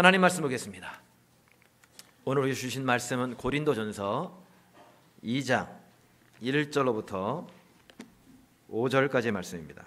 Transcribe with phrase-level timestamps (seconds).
[0.00, 0.98] 하나님 말씀 보겠습니다.
[2.24, 4.42] 오늘 주신 말씀은 고린도전서
[5.22, 5.68] 2장
[6.40, 7.46] 1절로부터
[8.70, 9.84] 5절까지 말씀입니다.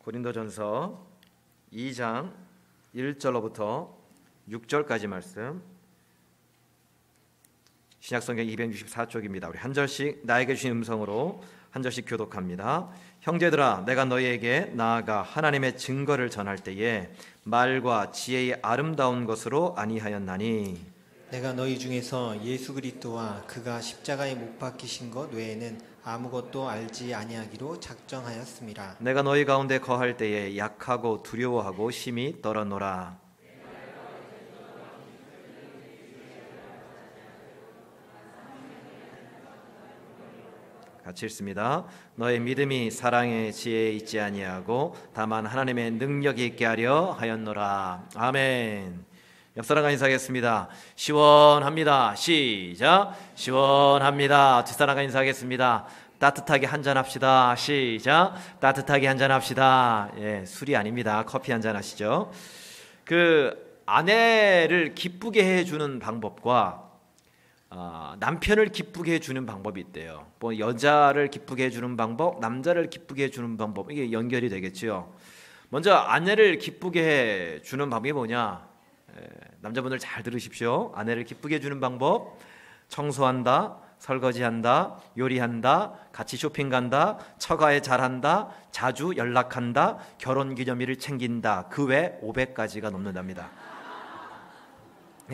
[0.00, 1.06] 고린도전서
[1.72, 2.34] 2장
[2.94, 3.94] 1절로부터
[4.50, 5.62] 6절까지 말씀
[8.00, 9.48] 신약성경 264쪽입니다.
[9.48, 12.90] 우리 한 절씩 나에게 주신 음성으로 한 절씩 교독합니다.
[13.24, 17.08] 형제들아 내가 너희에게 나아가 하나님의 증거를 전할 때에
[17.42, 20.84] 말과 지혜의 아름다운 것으로 아니하였나니
[21.30, 28.96] 내가 너희 중에서 예수 그리스도와 그가 십자가에 못 박히신 것 외에는 아무것도 알지 아니하기로 작정하였습니다.
[28.98, 33.23] 내가 너희 가운데 거할 때에 약하고 두려워하고 심히 떨어노라
[41.04, 41.84] 같이 읽습니다.
[42.14, 48.04] 너의 믿음이 사랑의 지혜에 있지 아니하고 다만 하나님의 능력이 있게 하려 하였노라.
[48.14, 49.04] 아멘.
[49.58, 50.68] 옆 사람과 인사하겠습니다.
[50.96, 52.14] 시원합니다.
[52.14, 53.18] 시작.
[53.34, 54.64] 시원합니다.
[54.64, 55.86] 뒷사람과 인사하겠습니다.
[56.18, 57.54] 따뜻하게 한잔 합시다.
[57.54, 58.34] 시작.
[58.60, 60.10] 따뜻하게 한잔 합시다.
[60.16, 61.22] 예, 술이 아닙니다.
[61.26, 62.32] 커피 한잔 하시죠.
[63.04, 66.83] 그 아내를 기쁘게 해주는 방법과
[67.70, 70.26] 어, 남편을 기쁘게 해주는 방법이 있대요.
[70.38, 75.12] 뭐 여자를 기쁘게 해주는 방법, 남자를 기쁘게 해주는 방법 이게 연결이 되겠죠.
[75.70, 78.68] 먼저 아내를 기쁘게 해주는 방법이 뭐냐?
[79.16, 79.26] 에,
[79.60, 80.92] 남자분들 잘 들으십시오.
[80.94, 82.38] 아내를 기쁘게 해주는 방법:
[82.88, 91.68] 청소한다, 설거지한다, 요리한다, 같이 쇼핑 간다, 처가에 잘한다, 자주 연락한다, 결혼 기념일을 챙긴다.
[91.70, 93.50] 그 외 500가지가 넘는답니다.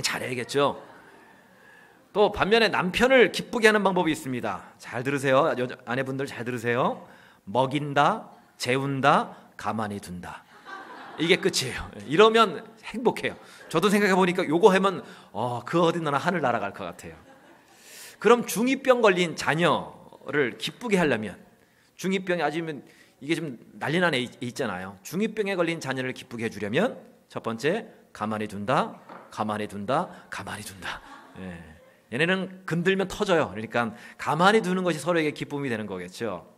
[0.00, 0.89] 잘해야겠죠.
[2.12, 4.62] 또 반면에 남편을 기쁘게 하는 방법이 있습니다.
[4.78, 5.54] 잘 들으세요.
[5.84, 7.06] 아내분들 잘 들으세요.
[7.44, 10.42] 먹인다, 재운다, 가만히 둔다.
[11.18, 11.90] 이게 끝이에요.
[12.06, 13.36] 이러면 행복해요.
[13.68, 17.14] 저도 생각해 보니까 요거 하면 어, 그 어디 나라 하늘 날아갈 것 같아요.
[18.18, 21.36] 그럼 중이병 걸린 자녀를 기쁘게 하려면
[21.96, 22.84] 중이병이 아직은
[23.20, 24.98] 이게 좀 난리 난 애 있잖아요.
[25.02, 28.98] 중이병에 걸린 자녀를 기쁘게 해주려면 첫 번째 가만히 둔다,
[29.30, 31.00] 가만히 둔다, 가만히 둔다.
[31.40, 31.79] 예.
[32.12, 33.50] 얘네는 건들면 터져요.
[33.50, 36.52] 그러니까 가만히 두는 것이 서로에게 기쁨이 되는 거겠죠.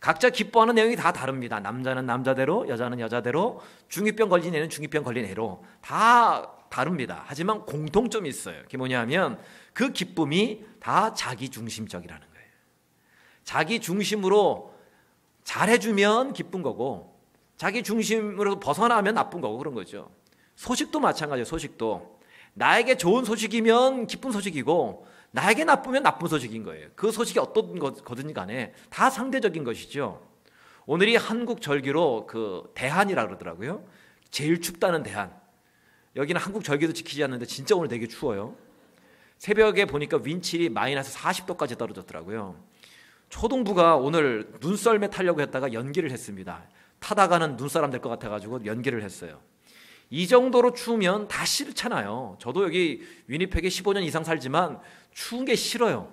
[0.00, 1.60] 각자 기뻐하는 내용이 다 다릅니다.
[1.60, 7.22] 남자는 남자대로, 여자는 여자대로, 중이병 걸린 애는 중이병 걸린 애로 다 다릅니다.
[7.26, 8.60] 하지만 공통점이 있어요.
[8.62, 9.38] 그게 뭐냐면
[9.72, 12.48] 그 기쁨이 다 자기 중심적이라는 거예요.
[13.44, 14.74] 자기 중심으로
[15.44, 17.18] 잘해주면 기쁜 거고,
[17.56, 20.10] 자기 중심으로 벗어나면 나쁜 거고 그런 거죠.
[20.56, 21.44] 소식도 마찬가지예요.
[21.44, 22.13] 소식도
[22.54, 26.88] 나에게 좋은 소식이면 기쁜 소식이고 나에게 나쁘면 나쁜 소식인 거예요.
[26.94, 30.24] 그 소식이 어떤 거든 간에 다 상대적인 것이죠.
[30.86, 33.84] 오늘이 한국 절기로 그 대한이라 그러더라고요.
[34.30, 35.32] 제일 춥다는 대한.
[36.16, 38.54] 여기는 한국 절기도 지키지 않는데 진짜 오늘 되게 추워요.
[39.38, 42.56] 새벽에 보니까 윈칠이 마이너스 40도까지 떨어졌더라고요.
[43.28, 46.62] 초동부가 오늘 눈썰매 타려고 했다가 연기를 했습니다.
[47.00, 49.40] 타다가는 눈사람 될 것 같아가지고 연기를 했어요.
[50.14, 52.36] 이 정도로 추우면 다 싫잖아요.
[52.38, 54.78] 저도 여기 위니펙에 15년 이상 살지만
[55.12, 56.08] 추운 게 싫어요.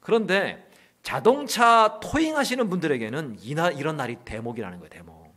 [0.00, 0.68] 그런데
[1.04, 5.32] 자동차 토잉 하시는 분들에게는 이나, 이런 날이 대목이라는 거예요, 대목.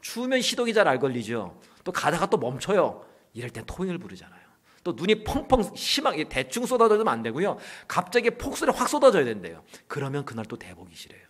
[0.00, 1.60] 추우면 시동이 잘알 걸리죠.
[1.84, 3.04] 또 가다가 또 멈춰요.
[3.34, 4.40] 이럴 땐 토잉을 부르잖아요.
[4.82, 7.58] 또 눈이 펑펑 심하게 대충 쏟아져도 안 되고요.
[7.86, 9.62] 갑자기 폭설이 확 쏟아져야 된대요.
[9.88, 11.20] 그러면 그날 또 대복이시래요.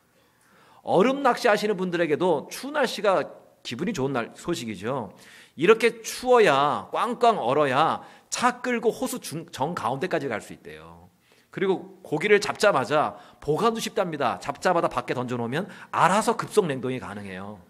[0.82, 3.32] 얼음 낚시 하시는 분들에게도 추운 날씨가
[3.64, 5.12] 기분이 좋은 날 소식이죠.
[5.56, 11.08] 이렇게 추워야 꽝꽝 얼어야 차 끌고 호수 중, 정 가운데까지 갈 수 있대요.
[11.50, 14.38] 그리고 고기를 잡자마자 보관도 쉽답니다.
[14.38, 17.62] 잡자마자 밖에 던져놓으면 알아서 급속 냉동이 가능해요.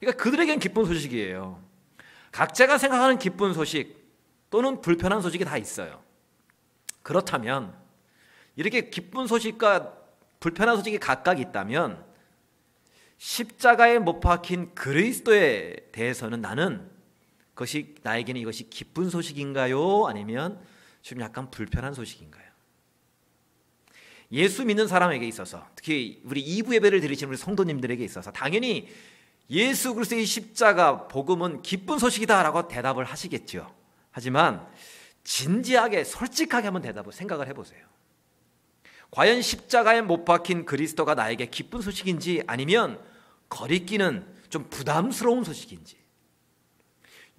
[0.00, 1.62] 그러니까 그들에겐 기쁜 소식이에요.
[2.32, 3.98] 각자가 생각하는 기쁜 소식
[4.48, 6.00] 또는 불편한 소식이 다 있어요.
[7.02, 7.74] 그렇다면
[8.56, 9.92] 이렇게 기쁜 소식과
[10.40, 12.02] 불편한 소식이 각각 있다면
[13.18, 16.88] 십자가에 못 박힌 그리스도에 대해서는 나는
[17.58, 20.06] 그것이 나에게는 이것이 기쁜 소식인가요?
[20.06, 20.64] 아니면
[21.02, 22.46] 좀 약간 불편한 소식인가요?
[24.30, 28.88] 예수 믿는 사람에게 있어서 특히 우리 2부 예배를 드리시는 우리 성도님들에게 있어서 당연히
[29.50, 33.74] 예수 그리스도의 십자가 복음은 기쁜 소식이다라고 대답을 하시겠죠.
[34.12, 34.64] 하지만
[35.24, 37.84] 진지하게 솔직하게 한번 대답을 생각을 해 보세요.
[39.10, 43.02] 과연 십자가에 못 박힌 그리스도가 나에게 기쁜 소식인지 아니면
[43.48, 45.97] 거리끼는 좀 부담스러운 소식인지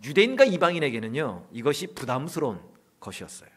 [0.04, 2.60] 유대인과 이방인에게는요, 이것이 부담스러운
[3.00, 3.50] 것이었어요.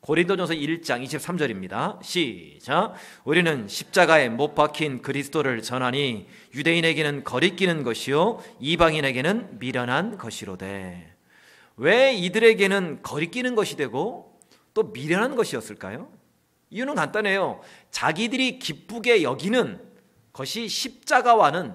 [0.00, 2.02] 고린도전서 1장 23절입니다.
[2.02, 2.94] 시작.
[3.24, 11.14] 우리는 십자가에 못 박힌 그리스도를 전하니 유대인에게는 거리끼는 것이요 이방인에게는 미련한 것이로되
[11.76, 14.40] 왜 이들에게는 거리끼는 것이 되고
[14.72, 16.10] 또 미련한 것이었을까요?
[16.70, 17.60] 이유는 간단해요.
[17.90, 19.80] 자기들이 기쁘게 여기는
[20.32, 21.74] 것이 십자가와는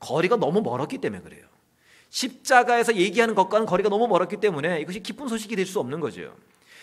[0.00, 1.51] 거리가 너무 멀었기 때문에 그래요.
[2.12, 6.34] 십자가에서 얘기하는 것과는 거리가 너무 멀었기 때문에 이것이 기쁜 소식이 될 수 없는 거죠.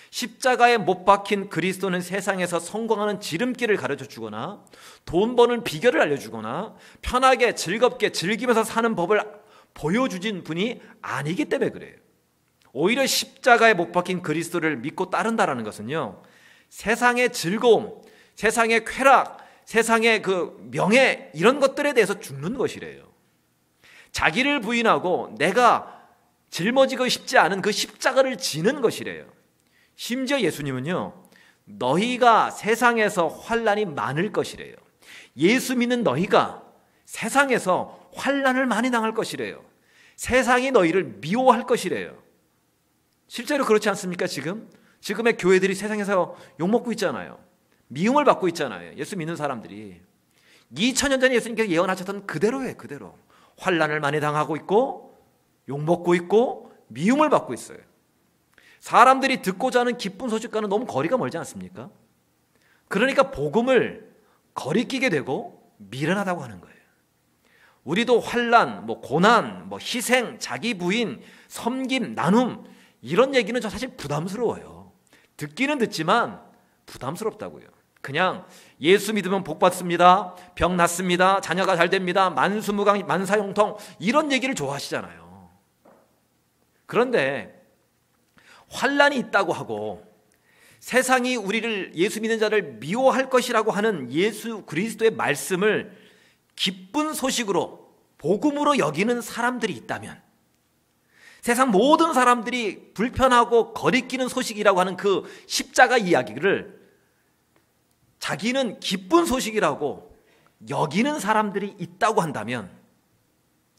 [0.09, 4.65] 십자가에 못 박힌 그리스도는 세상에서 성공하는 지름길을 가르쳐 주거나
[5.05, 6.73] 돈 버는 비결을 알려주거나
[7.03, 9.21] 편하게 즐겁게 즐기면서 사는 법을
[9.75, 11.95] 보여주진 분이 아니기 때문에 그래요.
[12.73, 16.23] 오히려 십자가에 못 박힌 그리스도를 믿고 따른다라는 것은요.
[16.69, 18.01] 세상의 즐거움,
[18.33, 23.08] 세상의 쾌락, 세상의 그 명예 이런 것들에 대해서 죽는 것이래요.
[24.11, 25.99] 자기를 부인하고 내가
[26.49, 29.25] 짊어지고 싶지 않은 그 십자가를 지는 것이래요.
[29.95, 31.13] 심지어 예수님은요.
[31.65, 34.75] 너희가 세상에서 환란이 많을 것이래요.
[35.37, 36.63] 예수 믿는 너희가
[37.05, 39.63] 세상에서 환란을 많이 당할 것이래요.
[40.15, 42.17] 세상이 너희를 미워할 것이래요.
[43.27, 44.25] 실제로 그렇지 않습니까?
[44.27, 44.69] 지금
[45.01, 47.39] 지금의 교회들이 세상에서 욕 먹고 있잖아요.
[47.87, 48.95] 미움을 받고 있잖아요.
[48.97, 50.01] 예수 믿는 사람들이
[50.73, 52.75] 2000년 전에 예수님께서 예언하셨던 그대로예요.
[52.75, 53.17] 그대로
[53.59, 55.17] 환란을 많이 당하고 있고
[55.67, 57.77] 욕 먹고 있고 미움을 받고 있어요.
[58.79, 61.89] 사람들이 듣고자 하는 기쁜 소식과는 너무 거리가 멀지 않습니까?
[62.87, 64.09] 그러니까 복음을
[64.53, 66.75] 거리끼게 되고 미련하다고 하는 거예요.
[67.83, 72.65] 우리도 환란, 뭐 고난, 뭐 희생, 자기 부인, 섬김, 나눔
[73.01, 74.91] 이런 얘기는 저 사실 부담스러워요.
[75.37, 76.41] 듣기는 듣지만
[76.85, 77.78] 부담스럽다고요.
[78.09, 78.43] 그냥
[78.81, 80.33] 예수 믿으면 복 받습니다.
[80.55, 81.41] 병 낫습니다.
[81.41, 82.31] 자녀가 잘 됩니다.
[82.31, 85.51] 만수무강 만사형통 이런 얘기를 좋아하시잖아요.
[86.87, 87.53] 그런데
[88.69, 90.03] 환란이 있다고 하고
[90.79, 95.95] 세상이 우리를 예수 믿는 자를 미워할 것이라고 하는 예수 그리스도의 말씀을
[96.55, 100.19] 기쁜 소식으로 복음으로 여기는 사람들이 있다면
[101.41, 106.78] 세상 모든 사람들이 불편하고 거리끼는 소식이라고 하는 그 십자가 이야기를
[108.19, 110.15] 자기는 기쁜 소식이라고
[110.69, 112.69] 여기는 사람들이 있다고 한다면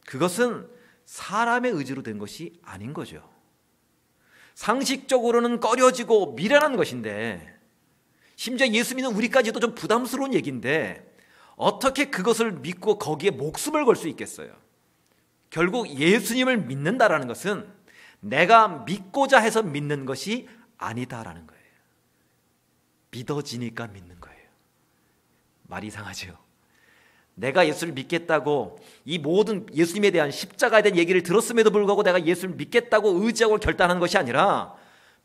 [0.07, 0.69] 그것은
[1.05, 3.29] 사람의 의지로 된 것이 아닌 거죠.
[4.55, 7.59] 상식적으로는 꺼려지고 미련한 것인데
[8.37, 11.07] 심지어 예수 믿는 우리까지도 좀 부담스러운 얘기인데
[11.57, 14.51] 어떻게 그것을 믿고 거기에 목숨을 걸 수 있겠어요?
[15.51, 17.71] 결국 예수님을 믿는다라는 것은
[18.21, 20.49] 내가 믿고자 해서 믿는 것이
[20.79, 21.61] 아니다라는 거예요.
[23.11, 24.20] 믿어지니까 믿는.
[25.71, 26.37] 말 이상하죠?
[27.35, 33.25] 내가 예수를 믿겠다고 이 모든 예수님에 대한 십자가에 대한 얘기를 들었음에도 불구하고 내가 예수를 믿겠다고
[33.25, 34.75] 의지하고 결단한 것이 아니라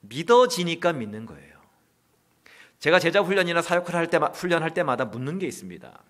[0.01, 1.56] 믿어지니까 믿는 거예요.
[2.80, 6.03] 제가 제자 훈련이나 사역을 할 때, 훈련할 때마다 묻는 게 있습니다.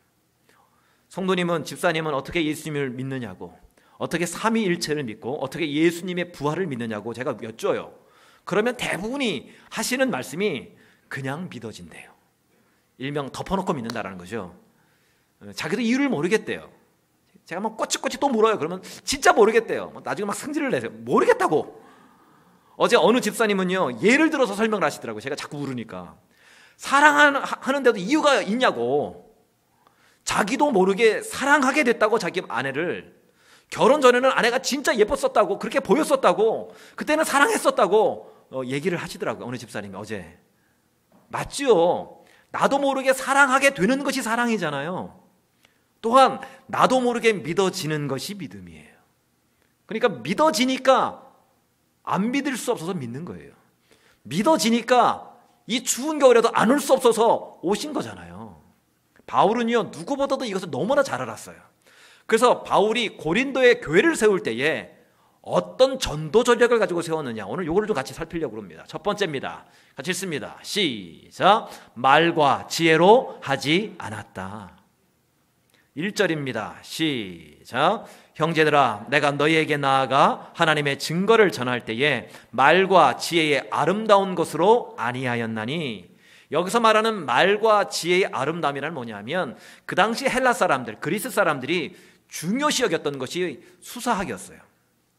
[1.08, 3.58] 성도님은, 집사님은 어떻게 예수님을 믿느냐고,
[3.98, 7.94] 어떻게 삼위일체를 믿고, 어떻게 예수님의 부활을 믿느냐고 제가 여쭤요.
[8.44, 10.72] 그러면 대부분이 하시는 말씀이
[11.08, 12.15] 그냥 믿어진대요.
[12.98, 14.56] 일명 덮어놓고 믿는다라는 거죠.
[15.42, 16.70] 어, 자기도 이유를 모르겠대요.
[17.46, 18.58] 제가 막 꼬치꼬치 또 물어요.
[18.58, 19.88] 그러면 진짜 모르겠대요.
[19.92, 20.92] 뭐 나중에 막 승질을 내세요.
[20.92, 21.84] 모르겠다고.
[22.78, 25.22] 어제 어느 집사님은요, 예를 들어서 설명을 하시더라고요.
[25.22, 26.18] 제가 자꾸 물으니까.
[26.78, 29.34] 사랑하는데도 이유가 있냐고.
[30.24, 33.16] 자기도 모르게 사랑하게 됐다고 자기 아내를.
[33.70, 39.48] 결혼 전에는 아내가 진짜 예뻤었다고, 그렇게 보였었다고, 그때는 사랑했었다고 어, 얘기를 하시더라고요.
[39.48, 40.38] 어느 집사님이 어제.
[41.30, 42.25] 맞죠?
[42.56, 45.20] 나도 모르게 사랑하게 되는 것이 사랑이잖아요.
[46.02, 48.96] 또한 나도 모르게 믿어지는 것이 믿음이에요.
[49.86, 51.22] 그러니까 믿어지니까
[52.04, 53.52] 안 믿을 수 없어서 믿는 거예요.
[54.24, 55.34] 믿어지니까
[55.68, 58.62] 이 추운 겨울에도 안 올 수 없어서 오신 거잖아요.
[59.26, 61.58] 바울은요, 누구보다도 이것을 너무나 잘 알았어요.
[62.26, 64.95] 그래서 바울이 고린도의 교회를 세울 때에
[65.46, 67.46] 어떤 전도 전략을 가지고 세웠느냐.
[67.46, 68.84] 오늘 요거를 좀 같이 살피려고 합니다.
[68.88, 69.66] 첫 번째입니다.
[69.96, 70.58] 같이 읽습니다.
[70.64, 71.70] 시작.
[71.94, 74.76] 말과 지혜로 하지 않았다.
[75.96, 76.74] 1절입니다.
[76.82, 78.06] 시작.
[78.34, 86.10] 형제들아, 내가 너희에게 나아가 하나님의 증거를 전할 때에 말과 지혜의 아름다운 것으로 아니하였나니
[86.52, 91.96] 여기서 말하는 말과 지혜의 아름다움이란 뭐냐면 그 당시 헬라 사람들, 그리스 사람들이
[92.30, 94.60] 중요시 여겼던 것이 수사학이었어요.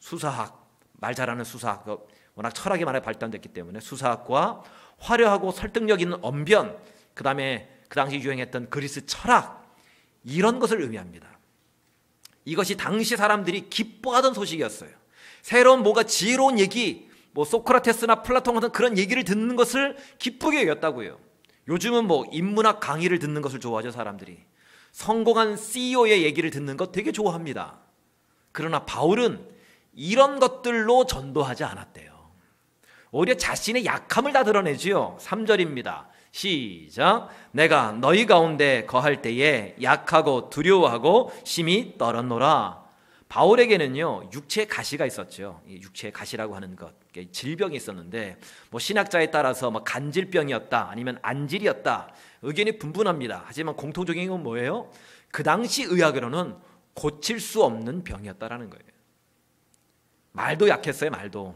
[0.07, 1.99] 수사학, 말 잘하는 수사학, 그
[2.37, 4.63] 워낙 철학이 많이 발달됐기 때문에 수사학과
[4.99, 6.79] 화려하고 설득력 있는 언변,
[7.13, 9.75] 그 다음에 그 당시 유행했던 그리스 철학,
[10.23, 11.27] 이런 것을 의미합니다.
[12.45, 14.91] 이것이 당시 사람들이 기뻐하던 소식이었어요.
[15.43, 21.19] 새로운 뭐가 지혜로운 얘기, 뭐 소크라테스나 플라톤 같은 그런 얘기를 듣는 것을 기쁘게 여겼다고요.
[21.67, 24.39] 요즘은 뭐 인문학 강의를 듣는 것을 좋아하죠, 사람들이.
[24.93, 27.81] 성공한 CEO의 얘기를 듣는 것 되게 좋아합니다.
[28.53, 29.56] 그러나 바울은
[29.97, 32.15] 이런 것들로 전도하지 않았대요.
[33.11, 35.17] 오히려 자신의 약함을 다 드러내지요.
[35.21, 36.07] 3절입니다.
[36.31, 37.31] 시작.
[37.51, 42.85] 내가 너희 가운데 거할 때에 약하고 두려워하고 심히 떨었노라.
[43.29, 45.61] 바울에게는요 육체의 가시가 있었죠.
[45.67, 46.95] 육체의 가시라고 하는 것,
[47.33, 48.37] 질병이 있었는데
[48.71, 52.13] 뭐 신학자에 따라서 뭐 간질병이었다, 아니면 안질이었다
[52.43, 53.43] 의견이 분분합니다.
[53.47, 54.91] 하지만 공통적인 건 뭐예요?
[55.33, 56.55] 그 당시 의학으로는
[56.95, 58.96] 고칠 수 없는 병이었다라는 거예요.
[60.37, 61.55] 말도 약했어요, 말도.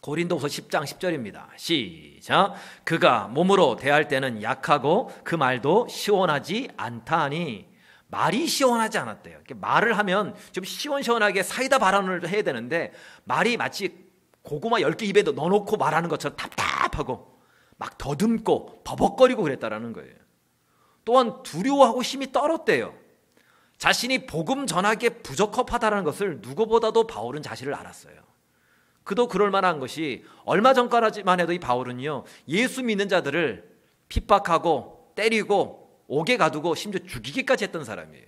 [0.00, 1.46] 고린도후서 10장 10절입니다.
[1.56, 2.54] 시작.
[2.84, 7.68] 그가 몸으로 대할 때는 약하고 그 말도 시원하지 않다니
[8.08, 9.40] 말이 시원하지 않았대요.
[9.56, 12.92] 말을 하면 좀 시원시원하게 사이다 발언을 해야 되는데
[13.24, 14.08] 말이 마치
[14.42, 17.38] 고구마 10개 입에 넣어놓고 말하는 것처럼 답답하고
[17.76, 20.14] 막 더듬고 버벅거리고 그랬다라는 거예요.
[21.04, 22.94] 또한 두려워하고 힘이 떨었대요.
[23.78, 28.14] 자신이 복음 전하기에 부적합하다는 것을 누구보다도 바울은 자신을 알았어요.
[29.04, 33.66] 그도 그럴 만한 것이 얼마 전까지만 해도 이 바울은요 예수 믿는 자들을
[34.08, 38.26] 핍박하고 때리고 옥에 가두고 심지어 죽이기까지 했던 사람이에요.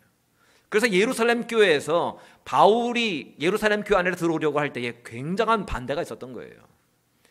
[0.71, 6.55] 그래서 예루살렘 교회에서 바울이 예루살렘 교회 안에 들어오려고 할 때에 굉장한 반대가 있었던 거예요.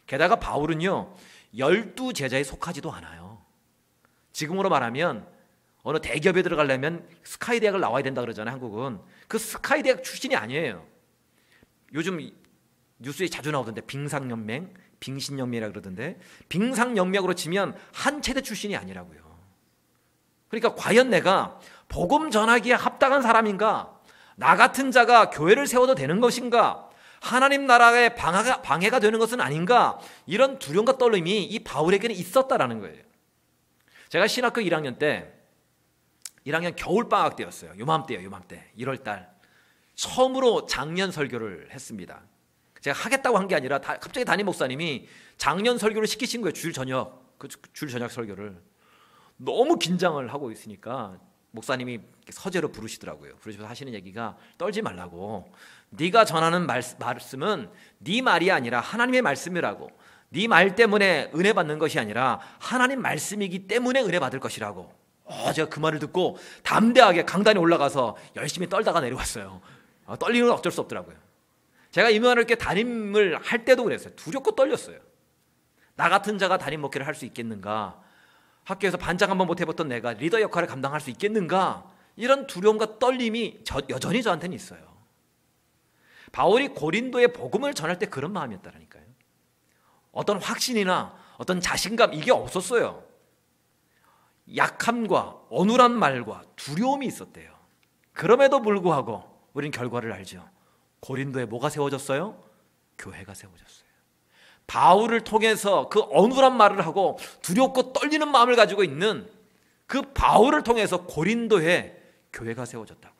[0.05, 1.15] 게다가 바울은요,
[1.57, 3.41] 열두 제자에 속하지도 않아요.
[4.33, 5.25] 지금으로 말하면
[5.89, 9.00] 어느 대기업에 들어가려면 스카이 대학을 나와야 된다 그러잖아요, 한국은.
[9.27, 10.86] 그 스카이 대학 출신이 아니에요.
[11.96, 12.19] 요즘
[13.00, 19.19] 뉴스에 자주 나오던데 빙상연맹, 빙신연맹이라 그러던데 빙상연맹으로 치면 한 체대 출신이 아니라고요.
[20.50, 24.00] 그러니까 과연 내가 복음 전하기에 합당한 사람인가?
[24.36, 26.88] 나 같은 자가 교회를 세워도 되는 것인가?
[27.19, 29.98] 하나님 나라의 방해가, 방해가 되는 것은 아닌가?
[30.27, 33.01] 이런 두려움과 떨림이 이 바울에게는 있었다라는 거예요.
[34.10, 35.38] 제가 신학교 1학년 때
[36.46, 37.74] 1학년 겨울방학 때였어요.
[37.77, 38.72] 요맘때요, 요맘때.
[38.77, 39.27] 1월달.
[39.96, 42.22] 처음으로 작년 설교를 했습니다.
[42.81, 46.53] 제가 하겠다고 한 게 아니라 다, 갑자기 담임 목사님이 작년 설교를 시키신 거예요.
[46.53, 47.38] 줄 저녁.
[47.38, 48.62] 그줄 저녁 설교를.
[49.38, 51.17] 너무 긴장을 하고 있으니까
[51.51, 53.36] 목사님이 서재로 부르시더라고요.
[53.38, 55.51] 부르시면서 하시는 얘기가 떨지 말라고.
[55.89, 57.69] 네가 전하는 말, 말씀은
[58.00, 59.89] 네 말이 아니라 하나님의 말씀이라고.
[60.31, 64.93] 네 말 때문에 은혜 받는 것이 아니라 하나님 말씀이기 때문에 은혜 받을 것이라고.
[65.29, 69.62] 어, 제가 그 말을 듣고 담대하게 강단에 올라가서 열심히 떨다가 내려왔어요.
[70.05, 71.15] 어, 떨리는 건 어쩔 수 없더라고요.
[71.91, 74.15] 제가 이명환을 이렇게 담임을 할 때도 그랬어요.
[74.15, 75.00] 두렵고 떨렸어요.
[75.95, 78.00] 나 같은 자가 담임 목회를 할 수 있겠는가?
[78.63, 81.86] 학교에서 반장 한번 못 해봤던 내가 리더 역할을 감당할 수 있겠는가?
[82.15, 84.79] 이런 두려움과 떨림이 저, 여전히 저한테는 있어요.
[86.31, 89.03] 바울이 고린도에 복음을 전할 때 그런 마음이었다라니까요.
[90.12, 93.08] 어떤 확신이나 어떤 자신감 이게 없었어요.
[94.55, 97.53] 약함과 어눌한 말과 두려움이 있었대요.
[98.13, 100.47] 그럼에도 불구하고 우리는 결과를 알죠.
[101.01, 102.43] 고린도에 뭐가 세워졌어요?
[102.97, 103.89] 교회가 세워졌어요.
[104.67, 109.27] 바울을 통해서 그 어눌한 말을 하고 두렵고 떨리는 마음을 가지고 있는
[109.87, 111.99] 그 바울을 통해서 고린도에
[112.31, 113.19] 교회가 세워졌다고요.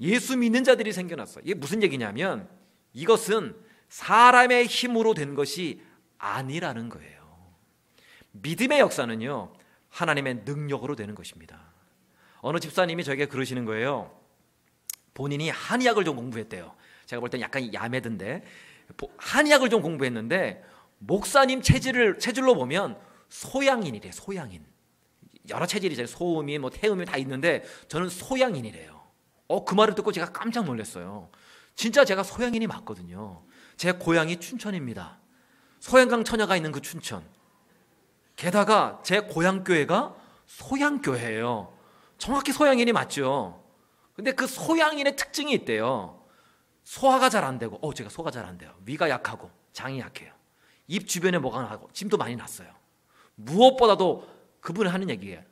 [0.00, 1.42] 예수 믿는 자들이 생겨났어요.
[1.44, 2.48] 이게 무슨 얘기냐면
[2.92, 3.54] 이것은
[3.88, 5.82] 사람의 힘으로 된 것이
[6.18, 7.19] 아니라는 거예요.
[8.32, 9.52] 믿음의 역사는요,
[9.88, 11.72] 하나님의 능력으로 되는 것입니다.
[12.40, 14.16] 어느 집사님이 저에게 그러시는 거예요.
[15.14, 16.74] 본인이 한의학을 좀 공부했대요.
[17.06, 18.44] 제가 볼 땐 약간 야매던데.
[19.18, 20.64] 한의학을 좀 공부했는데
[20.98, 24.64] 목사님 체질을 체질로 보면 소양인이래 소양인.
[25.48, 26.06] 여러 체질이잖아요.
[26.06, 29.00] 소음이 뭐 태음이 다 있는데 저는 소양인이래요.
[29.48, 31.30] 어 그 말을 듣고 제가 깜짝 놀랐어요.
[31.74, 33.42] 진짜 제가 소양인이 맞거든요.
[33.76, 35.18] 제 고향이 춘천입니다.
[35.80, 37.24] 소양강 처녀가 있는 그 춘천
[38.40, 40.14] 게다가 제 고향 교회가
[40.46, 41.70] 소양 교회예요
[42.16, 43.62] 정확히 소양인이 맞죠
[44.14, 46.20] 근데 그 소양인의 특징이 있대요
[46.84, 48.74] 소화가 잘 안 되고, 어, 제가 소화가 잘 안 돼요.
[48.84, 50.32] 위가 약하고, 장이 약해요.
[50.88, 52.68] 입 주변에 뭐가 나고, 침도 많이 났어요.
[53.36, 54.26] 무엇보다도
[54.60, 55.42] 그분이 하는 얘기가,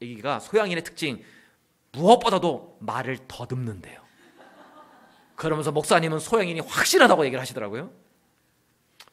[0.00, 1.24] 얘기가 소양인의 특징,
[1.92, 4.00] 무엇보다도 말을 더듬는데요.
[5.34, 7.90] 그러면서 목사님은 소양인이 확실하다고 얘기를 하시더라고요.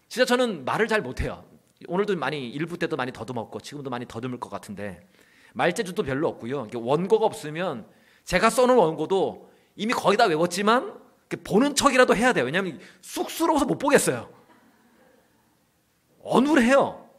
[0.10, 1.44] 진짜 저는 말을 잘 못해요.
[1.88, 5.08] 오늘도 많이 일부 때도 많이 더듬었고 지금도 많이 더듬을 것 같은데
[5.54, 6.68] 말재주도 별로 없고요.
[6.74, 7.88] 원고가 없으면
[8.24, 11.00] 제가 써놓은 원고도 이미 거의 다 외웠지만
[11.44, 12.46] 보는 척이라도 해야 돼요.
[12.46, 14.30] 왜냐하면 쑥스러워서 못 보겠어요.
[16.24, 17.10] 어눌해요.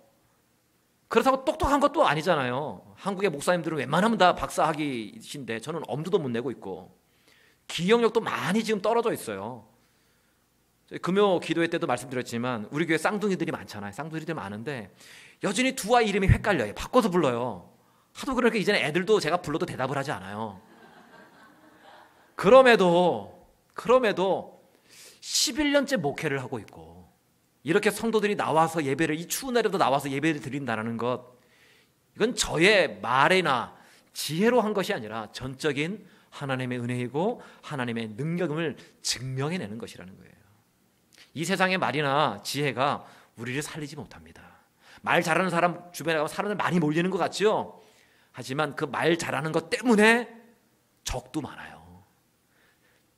[1.09, 2.94] 그렇다고 똑똑한 것도 아니잖아요.
[2.97, 6.97] 한국의 목사님들은 웬만하면 다 박사학위신데 저는 엄두도 못 내고 있고
[7.68, 9.66] 기억력도 많이 지금 떨어져 있어요.
[11.03, 13.93] 금요 기도회 때도 말씀드렸지만 우리 교회 쌍둥이들이 많잖아요.
[13.93, 14.91] 쌍둥이들이 많은데
[15.43, 16.75] 여전히 두 아이 이름이 헷갈려요.
[16.75, 17.71] 바꿔서 불러요.
[18.13, 20.61] 하도 그러니까 이제는 애들도 제가 불러도 대답을 하지 않아요.
[22.37, 24.63] 그럼에도 그럼에도
[25.21, 27.13] 11년째 목회를 하고 있고
[27.63, 31.35] 이렇게 성도들이 나와서 예배를 이 추운 날에도 나와서 예배를 드린다는 것
[32.15, 33.77] 이건 저의 말이나
[34.13, 40.34] 지혜로 한 것이 아니라 전적인 하나님의 은혜이고 하나님의 능력임을 증명해내는 것이라는 거예요.
[41.35, 43.05] 이 세상의 말이나 지혜가
[43.37, 44.43] 우리를 살리지 못합니다.
[45.03, 47.81] 말 잘하는 사람 주변에 가면 사람들 많이 몰리는 것 같죠?
[48.33, 50.29] 하지만 그 말 잘하는 것 때문에
[51.05, 52.05] 적도 많아요.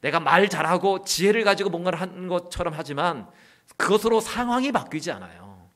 [0.01, 3.29] 내가 말 잘하고 지혜를 가지고 뭔가를 하는 것처럼 하지만
[3.77, 5.71] 그것으로 상황이 바뀌지 않아요.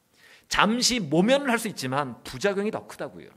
[0.49, 3.29] 잠시 모면을 할 수 있지만 부작용이 더 크다고요.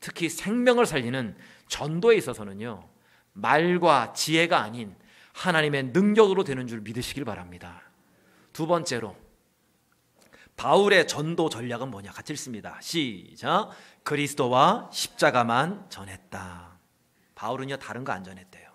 [0.00, 1.36] 특히 생명을 살리는
[1.68, 2.88] 전도에 있어서는요.
[3.32, 4.94] 말과 지혜가 아닌
[5.32, 7.80] 하나님의 능력으로 되는 줄 믿으시길 바랍니다.
[8.52, 9.16] 두 번째로
[10.56, 12.12] 바울의 전도 전략은 뭐냐?
[12.12, 12.78] 같이 읽습니다.
[12.80, 13.70] 시작.
[14.02, 16.78] 그리스도와 십자가만 전했다.
[17.34, 18.70] 바울은요 다른 거 안 전했대요.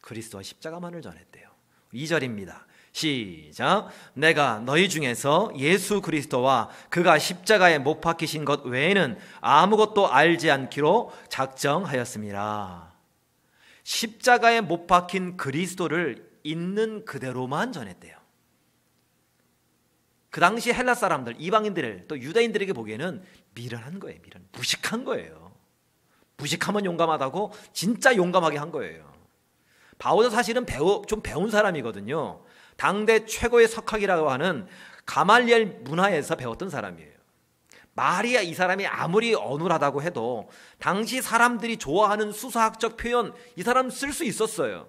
[0.00, 1.48] 그리스도와 십자가만을 전했대요.
[1.94, 2.64] 2절입니다.
[2.92, 3.88] 시작.
[4.12, 12.92] 내가 너희 중에서 예수 그리스도와 그가 십자가에 못 박히신 것 외에는 아무것도 알지 않기로 작정하였습니다.
[13.84, 18.21] 십자가에 못 박힌 그리스도를 있는 그대로만 전했대요.
[20.32, 23.22] 그 당시 헬라 사람들, 이방인들, 또 유다인들에게 보기에는
[23.54, 24.18] 미련한 거예요.
[24.22, 24.42] 미련.
[24.52, 25.52] 무식한 거예요.
[26.38, 29.12] 무식하면 용감하다고 진짜 용감하게 한 거예요.
[29.98, 32.42] 바울도 사실은 배우, 좀 배운 사람이거든요.
[32.78, 34.66] 당대 최고의 석학이라고 하는
[35.04, 37.12] 가말리엘 문화에서 배웠던 사람이에요.
[37.92, 40.48] 마리아 이 사람이 아무리 어눌하다고 해도
[40.78, 44.88] 당시 사람들이 좋아하는 수사학적 표현 이 사람 쓸 수 있었어요.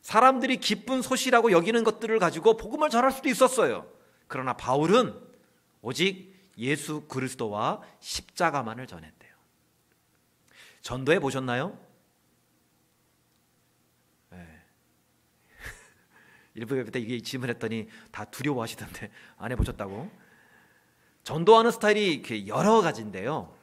[0.00, 3.94] 사람들이 기쁜 소식이라고 여기는 것들을 가지고 복음을 전할 수도 있었어요.
[4.28, 5.18] 그러나 바울은
[5.82, 9.34] 오직 예수 그리스도와 십자가만을 전했대요.
[10.80, 11.78] 전도해 보셨나요?
[14.30, 14.46] 네.
[16.54, 20.10] 일부 예배 때 이게 질문했더니 다 두려워하시던데 안 해보셨다고?
[21.24, 23.54] 전도하는 스타일이 여러 가지인데요.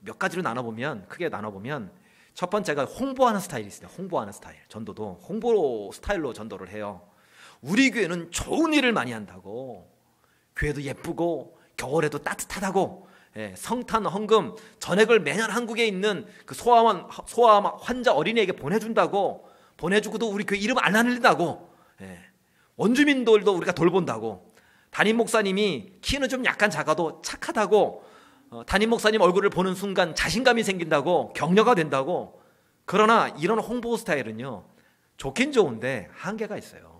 [0.00, 1.92] 몇 가지로 나눠보면 크게 나눠보면
[2.34, 3.94] 첫 번째가 홍보하는 스타일이 있습니다.
[3.96, 4.58] 홍보하는 스타일.
[4.68, 7.08] 전도도 홍보 스타일로 전도를 해요.
[7.64, 9.90] 우리 교회는 좋은 일을 많이 한다고.
[10.54, 13.08] 교회도 예쁘고 겨울에도 따뜻하다고.
[13.36, 19.48] 예, 성탄 헌금 전액을 매년 한국에 있는 그 소아암 소아암 환자 어린이에게 보내준다고.
[19.78, 21.74] 보내주고도 우리 교회 이름 안 알린다고.
[22.02, 22.20] 예,
[22.76, 24.52] 원주민들도 우리가 돌본다고.
[24.90, 28.04] 담임 목사님이 키는 좀 약간 작아도 착하다고.
[28.50, 32.42] 어, 담임 목사님 얼굴을 보는 순간 자신감이 생긴다고 격려가 된다고.
[32.84, 34.66] 그러나 이런 홍보 스타일은요
[35.16, 36.93] 좋긴 좋은데 한계가 있어요.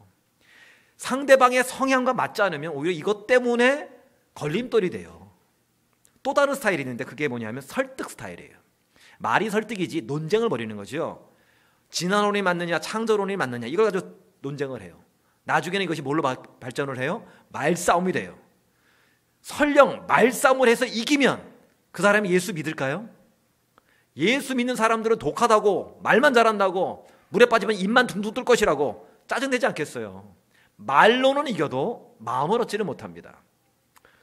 [1.05, 3.91] 상대방의 성향과 맞지 않으면 오히려 이것 때문에
[4.33, 5.31] 걸림돌이 돼요.
[6.23, 8.57] 또 다른 스타일이 있는데 그게 뭐냐면 설득 스타일이에요.
[9.19, 11.31] 말이 설득이지 논쟁을 벌이는 거죠.
[11.91, 14.99] 진화론이 맞느냐 창조론이 맞느냐 이걸 가지고 논쟁을 해요.
[15.45, 16.23] 나중에는 이것이 뭘로
[16.59, 17.27] 발전을 해요?
[17.51, 18.39] 말싸움이 돼요.
[19.43, 21.53] 설령 말싸움을 해서 이기면
[21.93, 23.11] 그 사람이 예수 믿을까요?
[24.17, 30.44] 예수 믿는 사람들은 독하다고 말만 잘한다고 물에 빠지면 입만 둥둥 뜰 것이라고 짜증내지 않겠어요.
[30.77, 33.39] 말로는 이겨도 마음을 얻지를 못합니다.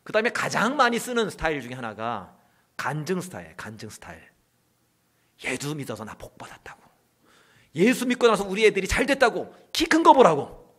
[0.03, 2.35] 그 다음에 가장 많이 쓰는 스타일 중에 하나가
[2.77, 4.21] 간증 스타일, 간증 스타일.
[5.45, 6.81] 예수 믿어서 나 복 받았다고.
[7.75, 9.53] 예수 믿고 나서 우리 애들이 잘 됐다고.
[9.71, 10.75] 키 큰 거 보라고.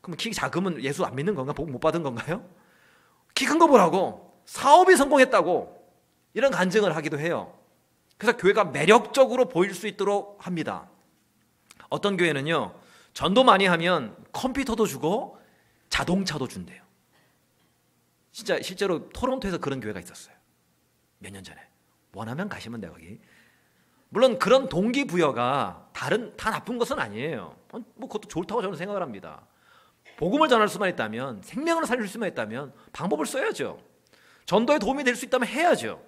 [0.00, 1.52] 그럼 키 작으면 예수 안 믿는 건가?
[1.52, 2.44] 복 못 받은 건가요?
[3.34, 4.40] 키 큰 거 보라고.
[4.44, 5.74] 사업이 성공했다고.
[6.34, 7.56] 이런 간증을 하기도 해요.
[8.18, 10.88] 그래서 교회가 매력적으로 보일 수 있도록 합니다.
[11.88, 12.74] 어떤 교회는요,
[13.16, 15.38] 전도 많이 하면 컴퓨터도 주고
[15.88, 16.82] 자동차도 준대요.
[18.30, 20.34] 진짜 실제로 토론토에서 그런 교회가 있었어요.
[21.20, 21.58] 몇 년 전에.
[22.12, 23.18] 원하면 가시면 돼요, 거기.
[24.10, 27.56] 물론 그런 동기부여가 다른 다 나쁜 것은 아니에요.
[27.72, 29.46] 어, 뭐 그것도 좋다고 저는 생각을 합니다.
[30.18, 33.78] 복음을 전할 수만 있다면 생명을 살릴 수만 있다면 방법을 써야죠.
[34.44, 36.04] 전도에 도움이 될 수 있다면 해야죠.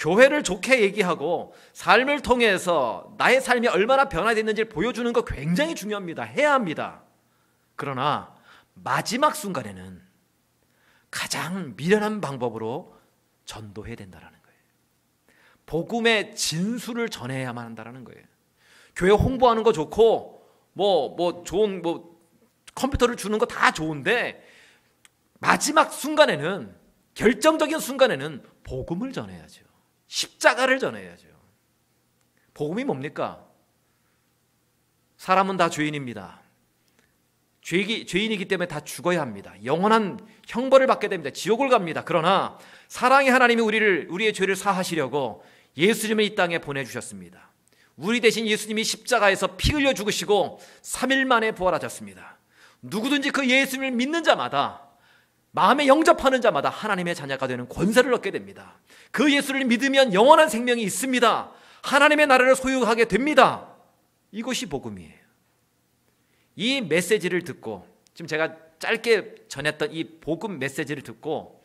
[0.00, 6.22] 교회를 좋게 얘기하고 삶을 통해서 나의 삶이 얼마나 변화됐는지를 보여주는 거 굉장히 중요합니다.
[6.22, 7.02] 해야 합니다.
[7.76, 8.34] 그러나
[8.72, 10.02] 마지막 순간에는
[11.10, 12.96] 가장 미련한 방법으로
[13.44, 14.60] 전도해야 된다는 거예요.
[15.66, 18.24] 복음의 진수를 전해야만 한다는 거예요.
[18.96, 22.18] 교회 홍보하는 거 좋고 뭐뭐 뭐 좋은 뭐
[22.74, 24.42] 컴퓨터를 주는 거 다 좋은데
[25.40, 26.74] 마지막 순간에는
[27.14, 29.69] 결정적인 순간에는 복음을 전해야죠.
[30.10, 31.28] 십자가를 전해야죠.
[32.52, 33.46] 복음이 뭡니까?
[35.16, 36.40] 사람은 다 죄인입니다.
[37.62, 39.54] 죄기, 죄인이기 때문에 다 죽어야 합니다.
[39.64, 40.18] 영원한
[40.48, 41.30] 형벌을 받게 됩니다.
[41.30, 42.02] 지옥을 갑니다.
[42.04, 45.44] 그러나 사랑의 하나님이 우리를 우리의 죄를 사하시려고
[45.76, 47.50] 예수님을 이 땅에 보내주셨습니다.
[47.96, 52.38] 우리 대신 예수님이 십자가에서 피 흘려 죽으시고 3일 만에 부활하셨습니다.
[52.82, 54.89] 누구든지 그 예수님을 믿는 자마다
[55.52, 58.78] 마음에 영접하는 자마다 하나님의 자녀가 되는 권세를 얻게 됩니다.
[59.10, 61.52] 그 예수를 믿으면 영원한 생명이 있습니다.
[61.82, 63.74] 하나님의 나라를 소유하게 됩니다.
[64.30, 65.18] 이것이 복음이에요.
[66.56, 71.64] 이 메시지를 듣고 지금 제가 짧게 전했던 이 복음 메시지를 듣고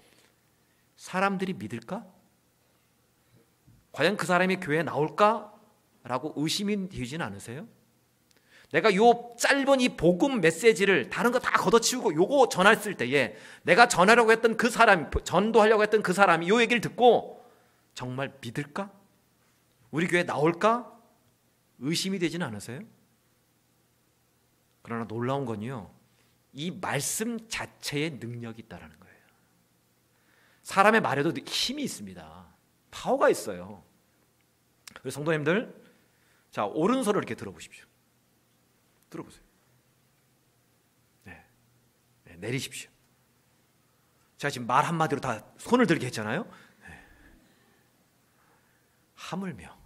[0.95, 2.05] 사람들이 믿을까?
[3.91, 5.53] 과연 그 사람이 교회에 나올까?
[6.03, 7.67] 라고 의심이 되지는 않으세요?
[8.71, 14.31] 내가 요 짧은 이 복음 메시지를 다른 거 다 걷어치우고 요거 전했을 때에 내가 전하려고
[14.31, 17.45] 했던 그 사람, 전도하려고 했던 그 사람이 요 얘기를 듣고
[17.93, 18.91] 정말 믿을까?
[19.91, 20.91] 우리 교회 나올까?
[21.79, 22.81] 의심이 되지는 않으세요?
[24.81, 25.91] 그러나 놀라운 건요.
[26.53, 29.15] 이 말씀 자체의 능력이 있다라는 거예요.
[30.63, 32.45] 사람의 말에도 힘이 있습니다.
[32.91, 33.83] 파워가 있어요.
[35.09, 35.83] 성도님들,
[36.51, 37.85] 자 오른손을 이렇게 들어보십시오.
[39.09, 39.43] 들어보세요.
[41.23, 41.45] 네.
[42.23, 42.89] 네, 내리십시오.
[44.37, 46.43] 제가 지금 말 한마디로 다 손을 들게 했잖아요.
[46.81, 47.05] 네.
[49.15, 49.77] 하물며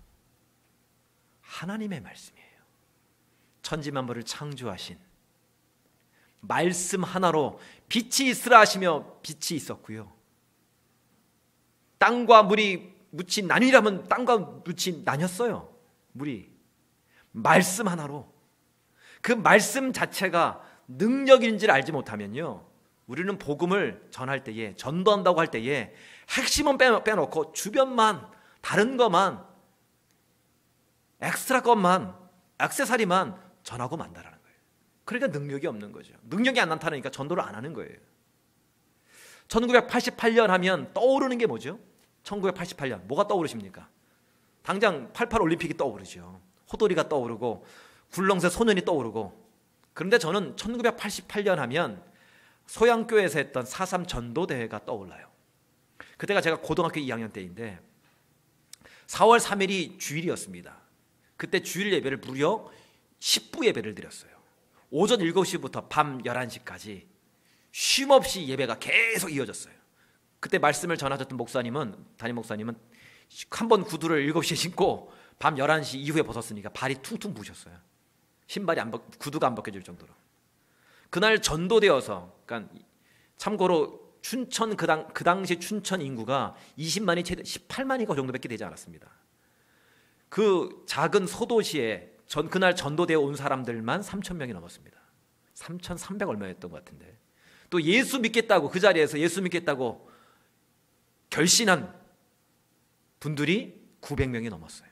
[1.42, 2.50] 하나님의 말씀이에요.
[3.62, 4.98] 천지만물을 창조하신
[6.42, 10.12] 말씀 하나로 빛이 있으라 하시며 빛이 있었고요.
[11.98, 15.76] 땅과 물이 묻힌 나뉘라면 땅과 묻힌 나뉘었어요.
[16.14, 16.52] 물이
[17.32, 18.34] 말씀 하나로
[19.22, 22.66] 그 말씀 자체가 능력인지를 알지 못하면요.
[23.08, 25.94] 우리는 복음을 전할 때에 전도한다고 할 때에
[26.30, 28.26] 핵심은 빼놓고 주변만
[28.62, 29.44] 다른 것만
[31.22, 32.16] 엑스트라 것만
[32.60, 34.58] 액세서리만 전하고 만다라는 거예요.
[35.06, 36.14] 그러니까 능력이 없는 거죠.
[36.24, 37.98] 능력이 안 나타나니까 전도를 안 하는 거예요.
[39.48, 41.80] 1988년 하면 떠오르는 게 뭐죠?
[42.24, 43.90] 1988년 뭐가 떠오르십니까?
[44.62, 46.40] 당장 88 올림픽이 떠오르죠.
[46.72, 47.66] 호돌이가 떠오르고
[48.12, 49.48] 굴렁쇠 소년이 떠오르고
[49.94, 52.04] 그런데 저는 1988년 하면
[52.68, 55.28] 소양교회에서 했던 4.3 전도대회가 떠올라요.
[56.18, 57.80] 그때가 제가 고등학교 2학년 때인데
[59.08, 60.78] 4월 3일이 주일이었습니다.
[61.36, 62.70] 그때 주일 예배를 무려
[63.20, 64.32] 10부 예배를 드렸어요.
[64.92, 67.06] 오전 7시부터 밤 11시까지
[67.72, 69.74] 쉼 없이 예배가 계속 이어졌어요.
[70.40, 72.76] 그때 말씀을 전하셨던 목사님은 담임 목사님은
[73.52, 77.76] 한 번 구두를 7시에 신고 밤 11시 이후에 벗었으니까 발이 퉁퉁 부으셨어요.
[78.50, 80.12] 신발이 안 벗, 구두가 안 벗겨질 정도로.
[81.12, 82.74] 그날 전도되어서 그러니까
[83.38, 89.08] 참고로 춘천 그, 당, 그 당시 춘천 인구가 20만이 최대 18만이가 정도밖에 되지 않았습니다.
[90.30, 95.00] 그 작은 소도시에 전 그날 전도되어 온 사람들만 3천 명이 넘었습니다.
[95.54, 97.20] 3,300 얼마였던 것 같은데.
[97.70, 100.10] 또 예수 믿겠다고 그 자리에서 예수 믿겠다고
[101.30, 101.96] 결신한
[103.20, 104.90] 분들이 900명이 넘었어요.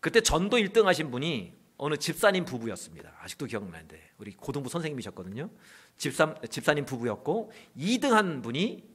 [0.00, 3.10] 그때 전도 1등 하신 분이 어느 집사님 부부였습니다.
[3.22, 5.48] 아직도 기억나는데 우리 고등부 선생님이셨거든요.
[5.96, 8.86] 집사 집사님 부부였고 2등 한 분이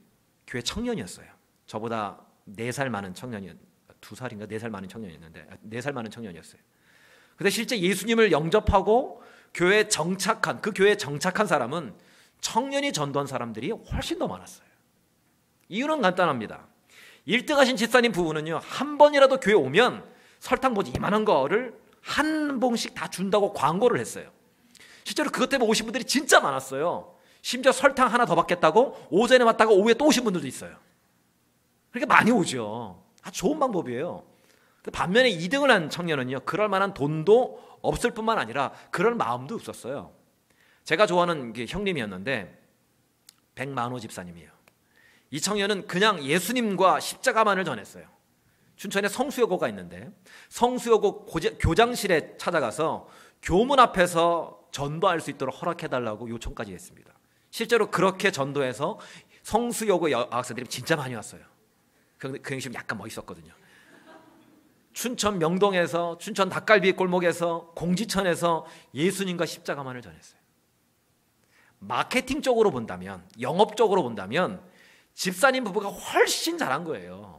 [0.46, 1.26] 교회 청년이었어요.
[1.66, 3.56] 저보다 4살 많은 청년이었
[4.00, 6.60] 두 살인가 네살 많은 청년이었는데 네살 많은 청년이었어요.
[7.34, 9.20] 근데 실제 예수님을 영접하고
[9.52, 11.92] 교회에 정착한 그 교회에 정착한 사람은
[12.40, 14.68] 청년이 전도한 사람들이 훨씬 더 많았어요.
[15.68, 16.68] 이유는 간단합니다.
[17.26, 18.60] 1등 하신 집사님 부부는요.
[18.62, 24.30] 한 번이라도 교회 오면 설탕 보지 이만한 거를 한 봉씩 다 준다고 광고를 했어요.
[25.02, 27.14] 실제로 그것 때문에 오신 분들이 진짜 많았어요.
[27.42, 30.76] 심지어 설탕 하나 더 받겠다고 오전에 왔다가 오후에 또 오신 분들도 있어요.
[31.90, 33.02] 그러니까 많이 오죠.
[33.22, 34.24] 아주 좋은 방법이에요.
[34.92, 40.12] 반면에 2등을 한 청년은요, 그럴 만한 돈도 없을 뿐만 아니라 그럴 마음도 없었어요.
[40.84, 42.62] 제가 좋아하는 게 형님이었는데,
[43.56, 44.50] 백만호 집사님이에요.
[45.30, 48.15] 이 청년은 그냥 예수님과 십자가만을 전했어요.
[48.76, 50.10] 춘천에 성수여고가 있는데
[50.48, 53.08] 성수여고 교장실에 찾아가서
[53.42, 57.12] 교문 앞에서 전도할 수 있도록 허락해달라고 요청까지 했습니다.
[57.50, 58.98] 실제로 그렇게 전도해서
[59.42, 61.42] 성수여고 여학생들이 진짜 많이 왔어요.
[62.18, 63.52] 그, 그 형식 약간 멋있었거든요.
[64.92, 70.40] 춘천 명동에서 춘천 닭갈비 골목에서 공지천에서 예수님과 십자가만을 전했어요.
[71.78, 74.62] 마케팅 쪽으로 본다면 영업적으로 본다면
[75.14, 77.35] 집사님 부부가 훨씬 잘한 거예요.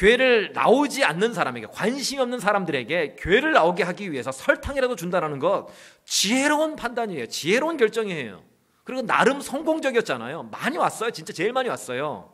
[0.00, 5.68] 교회를 나오지 않는 사람에게 관심이 없는 사람들에게 교회를 나오게 하기 위해서 설탕이라도 준다는 것
[6.06, 7.26] 지혜로운 판단이에요.
[7.26, 8.42] 지혜로운 결정이에요.
[8.82, 10.44] 그리고 나름 성공적이었잖아요.
[10.44, 11.10] 많이 왔어요.
[11.10, 12.32] 진짜 제일 많이 왔어요.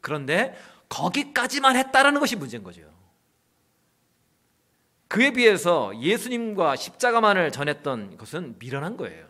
[0.00, 0.56] 그런데
[0.88, 2.82] 거기까지만 했다라는 것이 문제인 거죠.
[5.06, 9.28] 그에 비해서 예수님과 십자가만을 전했던 것은 미련한 거예요.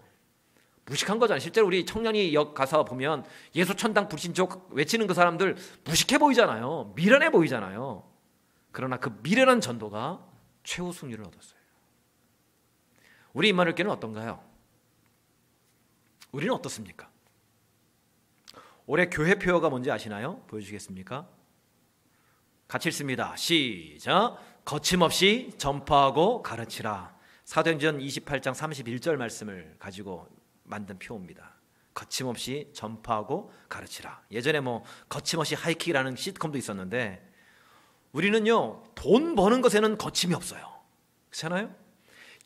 [0.87, 1.41] 무식한 거잖아요.
[1.41, 6.93] 실제로 우리 청년이 역 가서 보면 예수 천당 불신족 외치는 그 사람들 무식해 보이잖아요.
[6.95, 8.09] 미련해 보이잖아요.
[8.71, 10.25] 그러나 그 미련한 전도가
[10.63, 11.61] 최후 승리를 얻었어요.
[13.33, 14.43] 우리 임마누엘 교회는 어떤가요?
[16.33, 17.11] 우리는 어떻습니까?
[18.87, 20.41] 올해 교회 표어가 뭔지 아시나요?
[20.47, 21.29] 보여주시겠습니까?
[22.69, 23.35] 같이 읽습니다.
[23.37, 24.39] 시작.
[24.65, 27.17] 거침없이 전파하고 가르치라.
[27.45, 30.29] 사도행전 28장 31절 말씀을 가지고
[30.67, 31.55] 만든 표입니다.
[31.95, 34.23] 거침없이 전파하고 가르치라.
[34.31, 37.27] 예전에 뭐 거침없이 하이킥이라는 시트콤도 있었는데
[38.13, 40.69] 우리는요 돈 버는 것에는 거침이 없어요.
[41.31, 41.75] 그렇잖아요?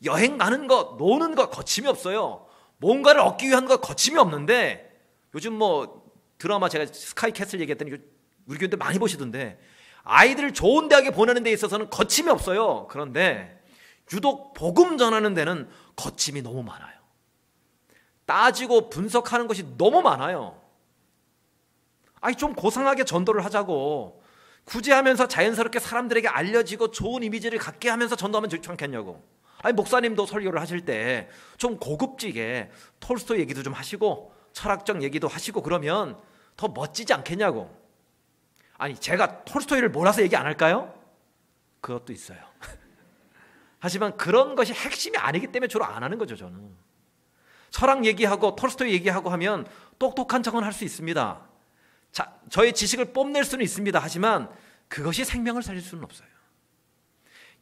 [0.03, 2.47] 여행 가는 것, 노는 것 거침이 없어요.
[2.77, 4.89] 뭔가를 얻기 위한 것 거침이 없는데
[5.35, 7.91] 요즘 뭐 드라마 제가 스카이캐슬 얘기했더니
[8.47, 9.59] 우리 교인들 많이 보시던데
[10.03, 12.87] 아이들을 좋은 대학에 보내는 데 있어서는 거침이 없어요.
[12.89, 13.61] 그런데
[14.13, 17.00] 유독 복음 전하는 데는 거침이 너무 많아요.
[18.31, 20.57] 따지고 분석하는 것이 너무 많아요.
[22.21, 24.23] 아니 좀 고상하게 전도를 하자고
[24.63, 29.21] 굳이 하면서 자연스럽게 사람들에게 알려지고 좋은 이미지를 갖게 하면서 전도하면 좋지 않겠냐고.
[29.61, 36.17] 아니 목사님도 설교를 하실 때 좀 고급지게 톨스토 얘기도 좀 하시고 철학적 얘기도 하시고 그러면
[36.55, 37.69] 더 멋지지 않겠냐고.
[38.77, 40.93] 아니 제가 톨스토이를 몰아서 얘기 안 할까요?
[41.81, 42.39] 그것도 있어요.
[43.79, 46.90] 하지만 그런 것이 핵심이 아니기 때문에 주로 안 하는 거죠 저는.
[47.71, 49.65] 철학 얘기하고 톨스토이 얘기하고 하면
[49.97, 51.41] 똑똑한 척은 할 수 있습니다.
[52.11, 53.97] 자, 저의 지식을 뽐낼 수는 있습니다.
[53.97, 54.49] 하지만
[54.87, 56.27] 그것이 생명을 살릴 수는 없어요.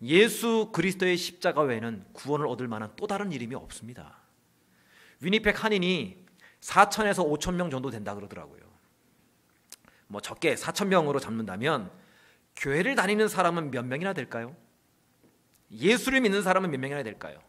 [0.02, 4.18] 예수 그리스도의 십자가 외에는 구원을 얻을 만한 또 다른 이름이 없습니다.
[5.22, 6.26] 위니펙 한인이
[6.62, 8.62] 4천에서 5천 명 정도 된다 그러더라고요.
[10.08, 11.92] 뭐 적게 4천 명으로 잡는다면
[12.56, 14.56] 교회를 다니는 사람은 몇 명이나 될까요?
[15.72, 17.40] 예수를 믿는 사람은 몇 명이나 될까요?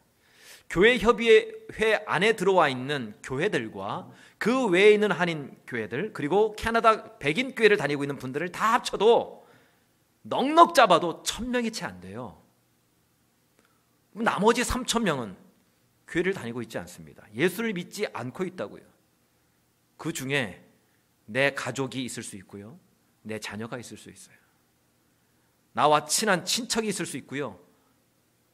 [0.70, 7.76] 교회 협의회 안에 들어와 있는 교회들과 그 외에 있는 한인 교회들 그리고 캐나다 백인 교회를
[7.76, 9.46] 다니고 있는 분들을 다 합쳐도
[10.22, 12.40] 넉넉 잡아도 천 명이 채 안 돼요.
[14.12, 15.36] 나머지 삼천 명은
[16.06, 17.24] 교회를 다니고 있지 않습니다.
[17.34, 18.82] 예수를 믿지 않고 있다고요.
[19.96, 20.64] 그 중에
[21.26, 22.78] 내 가족이 있을 수 있고요.
[23.22, 24.36] 내 자녀가 있을 수 있어요.
[25.72, 27.60] 나와 친한 친척이 있을 수 있고요.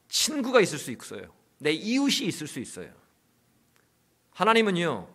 [0.09, 1.36] 친구가 있을 수 있어요.
[1.59, 2.90] 내 이웃이 있을 수 있어요.
[4.33, 5.09] 하나님은요,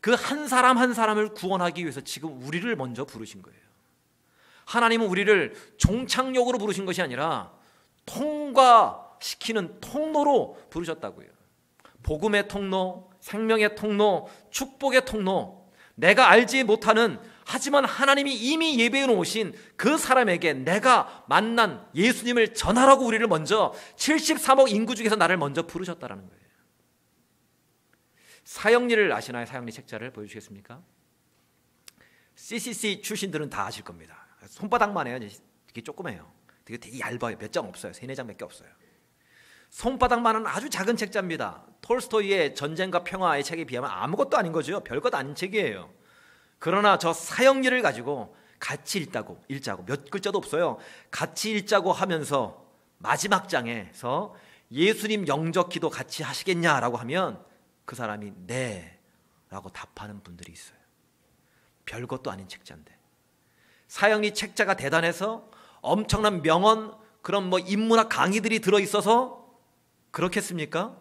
[0.00, 3.60] 그 한 사람 한 사람을 구원하기 위해서 지금 우리를 먼저 부르신 거예요.
[4.64, 7.52] 하나님은 우리를 종착역으로 부르신 것이 아니라
[8.06, 11.28] 통과시키는 통로로 부르셨다고요.
[12.02, 17.20] 복음의 통로, 생명의 통로, 축복의 통로, 내가 알지 못하는
[17.52, 24.94] 하지만 하나님이 이미 예배해 놓으신 그 사람에게 내가 만난 예수님을 전하라고 우리를 먼저 73억 인구
[24.94, 26.40] 중에서 나를 먼저 부르셨다라는 거예요.
[28.44, 29.46] 사형리를 아시나요?
[29.46, 30.80] 사형리 책자를 보여주시겠습니까?
[32.36, 34.28] CCC 출신들은 다 아실 겁니다.
[34.46, 35.18] 손바닥만 해요.
[35.66, 36.32] 되게 조그매요.
[36.64, 37.36] 되게 되게 얇아요.
[37.36, 37.92] 몇 장 없어요.
[37.92, 38.68] 세네 장밖에 없어요.
[39.70, 41.66] 손바닥만한 아주 작은 책자입니다.
[41.80, 44.84] 톨스토이의 전쟁과 평화의 책에 비하면 아무것도 아닌 거죠.
[44.84, 45.99] 별것 아닌 책이에요.
[46.60, 50.78] 그러나 저 사형리를 가지고 같이 읽다고 읽자고 몇 글자도 없어요.
[51.10, 52.64] 같이 읽자고 하면서
[52.98, 54.36] 마지막 장에서
[54.70, 57.42] 예수님 영적 기도 같이 하시겠냐라고 하면
[57.86, 60.78] 그 사람이 네라고 답하는 분들이 있어요.
[61.86, 62.96] 별것도 아닌 책자인데
[63.88, 65.48] 사형리 책자가 대단해서
[65.80, 69.48] 엄청난 명언 그런 뭐 인문학 강의들이 들어 있어서
[70.10, 70.96] 그렇겠습니까?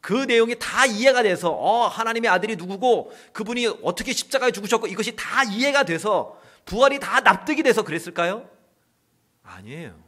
[0.00, 5.42] 그 내용이 다 이해가 돼서 어 하나님의 아들이 누구고 그분이 어떻게 십자가에 죽으셨고 이것이 다
[5.44, 8.48] 이해가 돼서 부활이 다 납득이 돼서 그랬을까요?
[9.42, 9.98] 아니에요.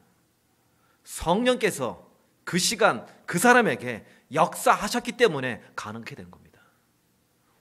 [1.05, 2.09] 성령께서
[2.45, 6.61] 그 시간 그 사람에게 역사하셨기 때문에 가능하게 된 겁니다.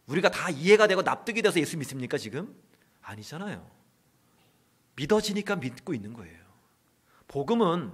[0.07, 2.55] 우리가 다 이해가 되고 납득이 돼서 예수 믿습니까 지금?
[3.01, 3.65] 아니잖아요.
[4.95, 6.37] 믿어지니까 믿고 있는 거예요.
[7.27, 7.93] 복음은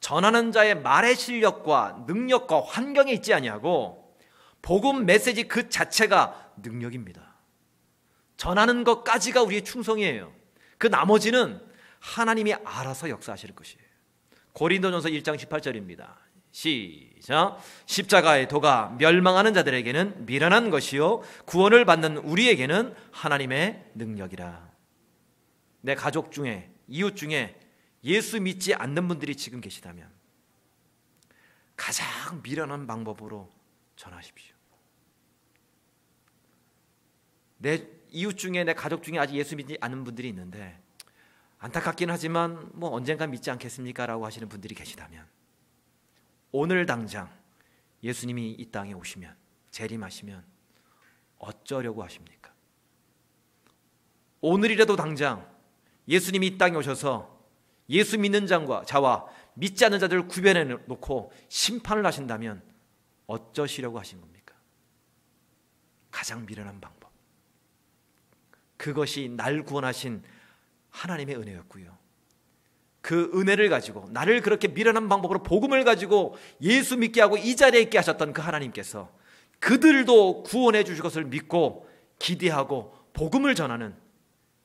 [0.00, 4.14] 전하는 자의 말의 실력과 능력과 환경에 있지 아니하고
[4.62, 7.36] 복음 메시지 그 자체가 능력입니다.
[8.36, 10.32] 전하는 것까지가 우리의 충성이에요.
[10.78, 11.60] 그 나머지는
[12.00, 13.86] 하나님이 알아서 역사하실 것이에요.
[14.52, 16.14] 고린도전서 1장 18절입니다.
[16.50, 17.58] 시작.
[17.84, 24.70] 십자가의 도가 멸망하는 자들에게는 미련한 것이요 구원을 받는 우리에게는 하나님의 능력이라.
[25.82, 27.58] 내 가족 중에 이웃 중에
[28.06, 30.08] 예수 믿지 않는 분들이 지금 계시다면
[31.76, 33.52] 가장 미련한 방법으로
[33.96, 34.54] 전하십시오.
[37.58, 40.80] 내 이웃 중에 내 가족 중에 아직 예수 믿지 않는 분들이 있는데
[41.58, 45.26] 안타깝긴 하지만 뭐 언젠가 믿지 않겠습니까라고 하시는 분들이 계시다면
[46.52, 47.30] 오늘 당장
[48.02, 49.34] 예수님이 이 땅에 오시면
[49.72, 50.44] 재림하시면
[51.38, 52.54] 어쩌려고 하십니까?
[54.40, 55.50] 오늘이라도 당장
[56.06, 57.35] 예수님이 이 땅에 오셔서
[57.88, 62.62] 예수 믿는 자와 자와 믿지 않는 자들을 구별해 놓고 심판을 하신다면
[63.26, 64.54] 어쩌시려고 하신 겁니까?
[66.10, 67.10] 가장 미련한 방법.
[68.76, 70.22] 그것이 날 구원하신
[70.90, 71.96] 하나님의 은혜였고요.
[73.00, 77.98] 그 은혜를 가지고 나를 그렇게 미련한 방법으로 복음을 가지고 예수 믿게 하고 이 자리에 있게
[77.98, 79.12] 하셨던 그 하나님께서
[79.60, 83.94] 그들도 구원해 주실 것을 믿고 기대하고 복음을 전하는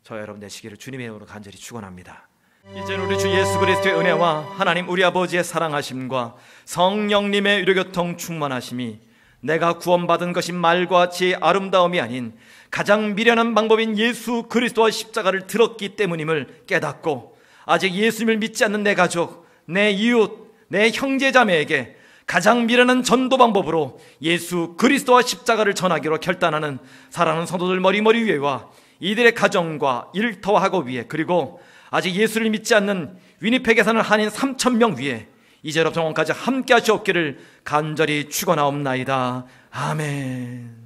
[0.03, 2.30] 저 여러분 되시기를 주님의 이름으로 간절히 축원합니다.
[2.69, 8.99] 이제 우리 주 예수 그리스도의 은혜와 하나님 우리 아버지의 사랑하심과 성령님의 유료교통 충만하심이
[9.39, 12.33] 내가 구원받은 것이 말과 같이 아름다움이 아닌
[12.69, 19.47] 가장 미련한 방법인 예수 그리스도와 십자가를 들었기 때문임을 깨닫고 아직 예수님을 믿지 않는 내 가족,
[19.65, 21.97] 내 이웃, 내 형제자매에게
[22.27, 26.77] 가장 미련한 전도 방법으로 예수 그리스도와 십자가를 전하기로 결단하는
[27.09, 28.69] 사랑하는 성도들 머리머리 위에와
[28.99, 31.59] 이들의 가정과 일터와 학업 위에 그리고
[31.91, 35.27] 아직 예수를 믿지 않는 위니펙에 사는 한인 3천 명 위에
[35.61, 39.45] 이제로 정원까지 함께 하시옵기를 간절히 축원하옵나이다.
[39.69, 40.80] 아멘.